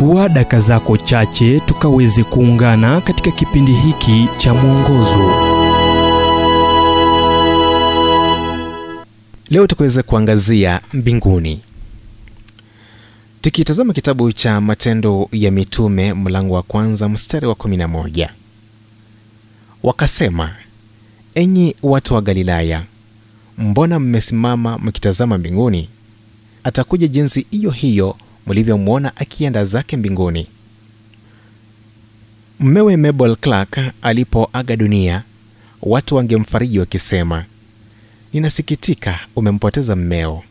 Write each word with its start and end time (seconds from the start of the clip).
chukua 0.00 0.28
daka 0.28 0.58
zako 0.58 0.96
chache 0.96 1.60
tukaweze 1.60 2.24
kuungana 2.24 3.00
katika 3.00 3.30
kipindi 3.30 3.72
hiki 3.72 4.28
cha 4.36 4.54
mwongozo. 4.54 5.18
Leo 9.50 9.66
tukaweze 9.66 10.02
kuangazia 10.02 10.80
mbinguni. 10.92 11.60
Tukitazama 13.40 13.92
kitabu 13.92 14.32
cha 14.32 14.60
matendo 14.60 15.28
ya 15.32 15.50
mitume 15.50 16.14
mlango 16.14 16.54
wa 16.54 16.62
kwanza 16.62 17.08
mstari 17.08 17.46
wa 17.46 17.54
11 17.54 18.28
wakasema 19.82 20.54
enyi 21.34 21.74
watu 21.82 22.14
wa 22.14 22.20
galilaya 22.22 22.84
mbona 23.58 23.98
mmesimama 24.00 24.78
mkitazama 24.78 25.38
mbinguni? 25.38 25.88
Atakuja 26.64 27.06
jinsi 27.08 27.46
hiyo 27.50 27.70
hiyo 27.70 28.16
mlivyomwona 28.50 29.16
akienda 29.16 29.64
zake 29.64 29.96
mbinguni. 29.96 30.46
Mmewe 32.60 32.96
mabel 32.96 33.36
clark 33.36 33.78
alipoaga 34.02 34.76
dunia 34.76 35.22
watu 35.82 36.16
wangemfariji 36.16 36.78
wakisema 36.78 37.44
ninasikitika 38.32 39.20
umempoteza 39.36 39.96
mmeo. 39.96 40.42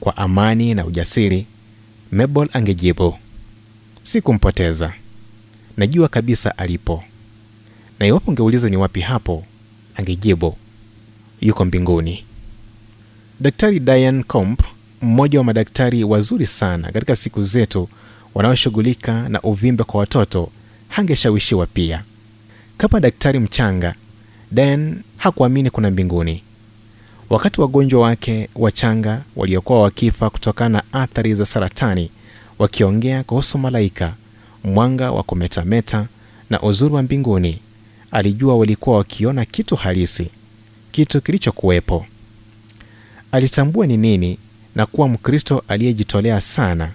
Kwa 0.00 0.16
amani 0.16 0.74
na 0.74 0.84
ujasiri 0.86 1.46
mabel 2.12 2.48
angejibu 2.52 3.18
sikumpoteza. 4.02 4.92
Najua 5.76 6.08
kabisa 6.08 6.58
alipo. 6.58 7.04
Na 7.98 8.06
iwapo 8.06 8.30
ungeuliza 8.30 8.68
ni 8.70 8.76
wapi 8.76 9.00
hapo 9.00 9.44
angejibu 9.96 10.56
yuko 11.40 11.64
mbinguni. 11.64 12.24
Daktari 13.40 13.80
Diane 13.80 14.22
comp 14.22 14.62
mmoja 15.02 15.38
wa 15.38 15.44
madaktari 15.44 16.04
wazuri 16.04 16.46
sana 16.46 16.92
katika 16.92 17.16
siku 17.16 17.42
zetu 17.42 17.88
wanaoshughulika 18.34 19.28
na 19.28 19.40
uvimbe 19.42 19.84
kwa 19.84 20.00
watoto 20.00 20.50
hangeshawishiwa 20.88 21.66
pia. 21.66 22.02
Kama 22.78 23.00
daktari 23.00 23.38
mchanga 23.38 23.94
dan 24.50 25.02
hakuamini 25.16 25.70
kuna 25.70 25.90
mbinguni. 25.90 26.42
Wakati 27.30 27.60
wagonjwa 27.60 28.00
wake 28.00 28.48
wachanga 28.54 29.22
waliokuwa 29.36 29.80
wakifa 29.82 30.30
kutokana 30.30 30.68
na 30.92 31.00
athari 31.02 31.34
za 31.34 31.46
saratani 31.46 32.10
wakiongea 32.58 33.22
kuhusu 33.22 33.58
malaika 33.58 34.14
mwanga 34.64 35.10
wa 35.12 35.22
kumetameta 35.22 36.06
na 36.50 36.62
uzuri 36.62 36.94
wa 36.94 37.02
mbinguni 37.02 37.58
alijua 38.10 38.56
walikuwa 38.56 38.96
wakiona 38.96 39.44
kitu 39.44 39.76
halisi 39.76 40.30
kitu 40.92 41.20
kilichokuwepo. 41.20 42.06
Alitambua 43.32 43.86
ni 43.86 43.96
nini 43.96 44.38
na 44.74 44.86
kuwa 44.86 45.08
mkristo 45.08 45.62
aliyejitolea 45.68 46.40
sana. 46.40 46.90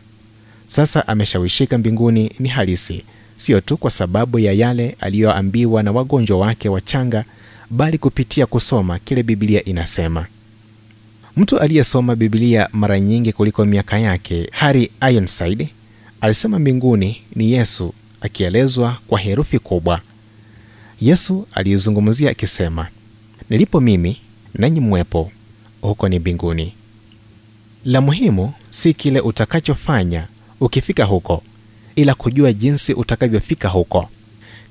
Sasa 0.68 1.08
ameshawishika 1.08 1.78
mbinguni 1.78 2.32
ni 2.40 2.50
halisi 2.50 3.04
sio 3.38 3.62
tu 3.62 3.78
kwa 3.78 3.92
sababu 3.92 4.40
ya 4.40 4.54
yale 4.54 4.96
aliyoambiwa 5.00 5.84
na 5.84 5.92
wagonjwa 5.92 6.38
wake 6.38 6.70
wachanga 6.70 7.26
bali 7.70 7.98
kupitia 7.98 8.46
kusoma 8.46 9.00
kile 9.00 9.24
Biblia 9.24 9.64
inasema. 9.66 10.26
Mtu 11.38 11.60
aliyesoma 11.60 12.16
bibilia 12.16 12.70
mara 12.74 13.00
nyingi 13.00 13.34
kuliko 13.34 13.66
miaka 13.66 14.00
yake 14.00 14.50
harry 14.52 14.92
ironside 15.12 15.70
alisema 16.22 16.60
mbinguni 16.60 17.22
ni 17.36 17.52
yesu 17.52 17.94
akielezwa 18.22 18.98
kwa 19.08 19.20
herufi 19.20 19.60
kubwa. 19.60 20.02
Yesu 21.02 21.48
aliizungumzia 21.54 22.30
akisema 22.32 22.88
nilipo 23.50 23.82
mimi 23.82 24.18
nanyi 24.54 24.80
mwepo 24.80 25.32
huko 25.82 26.10
ni 26.10 26.20
mbinguni 26.20 26.74
la 27.88 28.02
muhimu 28.02 28.54
si 28.70 28.94
kile 28.94 29.20
utakachofanya 29.20 30.28
ukifika 30.62 31.04
huko 31.06 31.44
ila 31.96 32.14
kujua 32.16 32.54
jinsi 32.54 32.94
utakavyofika 32.94 33.70
huko. 33.70 34.10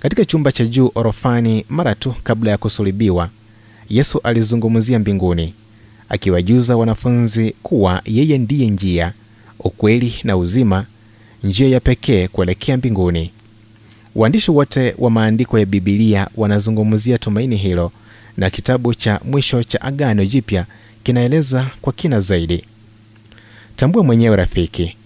Katika 0.01 0.25
chumba 0.25 0.53
cha 0.53 0.65
juu 0.65 0.91
orofani 0.95 1.65
mara 1.69 1.95
tu 1.95 2.15
kabla 2.25 2.51
ya 2.51 2.59
kusulubiwa 2.59 3.31
yesu 3.89 4.21
alizungumzia 4.25 4.99
mbinguni 4.99 5.55
akiwajuza 6.09 6.77
wanafunzi 6.77 7.55
kuwa 7.63 8.03
yeye 8.05 8.39
ndiye 8.39 8.71
njia 8.71 9.13
ukweli 9.59 10.15
na 10.25 10.37
uzima 10.37 10.87
njia 11.45 11.69
ya 11.69 11.81
pekee 11.81 12.29
kuelekea 12.29 12.77
mbinguni. 12.77 13.31
Waandishi 14.15 14.51
wote 14.51 14.95
wa 14.99 15.11
maandiko 15.11 15.59
ya 15.59 15.67
bibilia 15.67 16.29
wanazungumzia 16.37 17.19
tumaini 17.19 17.57
hilo 17.57 17.93
na 18.37 18.51
kitabu 18.51 18.95
cha 18.95 19.21
mwisho 19.25 19.63
cha 19.65 19.81
agano 19.81 20.25
jipya 20.27 20.67
kinaeleza 21.05 21.67
kwa 21.83 21.93
kina 21.93 22.21
zaidi 22.21 22.65
tambua 23.77 24.03
mwenyewe 24.05 24.37
rafiki 24.37 24.97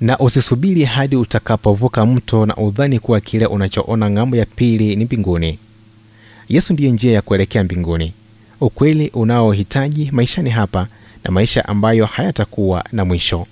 na 0.00 0.18
usisubiri 0.18 0.84
hadi 0.84 1.16
utakapovuka 1.16 2.06
mto 2.06 2.46
na 2.46 2.56
udhani 2.56 2.98
kuwa 2.98 3.20
kile 3.20 3.46
unachoona 3.46 4.10
ng'ambo 4.10 4.36
ya 4.36 4.46
pili 4.46 4.96
ni 4.96 5.04
mbinguni. 5.04 5.58
Yesu 6.48 6.72
ndiye 6.72 6.90
njia 6.90 7.12
ya 7.12 7.22
kuelekea 7.22 7.64
mbinguni 7.64 8.12
ukweli 8.60 9.08
unaohitaji 9.08 10.10
maishani 10.12 10.50
hapa 10.50 10.86
na 11.24 11.30
maisha 11.30 11.68
ambayo 11.68 12.06
hayatakuwa 12.06 12.84
na 12.92 13.04
mwisho. 13.04 13.46